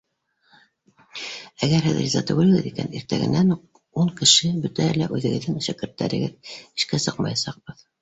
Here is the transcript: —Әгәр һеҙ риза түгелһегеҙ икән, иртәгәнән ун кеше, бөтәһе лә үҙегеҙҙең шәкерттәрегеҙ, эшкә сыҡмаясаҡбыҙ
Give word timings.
—Әгәр 1.67 1.85
һеҙ 1.89 1.99
риза 1.99 2.23
түгелһегеҙ 2.31 2.71
икән, 2.71 2.91
иртәгәнән 3.01 3.55
ун 3.59 4.11
кеше, 4.23 4.53
бөтәһе 4.67 4.99
лә 5.03 5.13
үҙегеҙҙең 5.15 5.63
шәкерттәрегеҙ, 5.71 6.55
эшкә 6.67 7.07
сыҡмаясаҡбыҙ 7.09 7.91